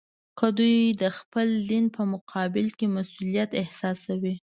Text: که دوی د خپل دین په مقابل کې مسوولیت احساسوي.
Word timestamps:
که 0.37 0.47
دوی 0.57 0.77
د 1.01 1.03
خپل 1.17 1.47
دین 1.69 1.85
په 1.95 2.01
مقابل 2.13 2.67
کې 2.77 2.85
مسوولیت 2.95 3.51
احساسوي. 3.61 4.35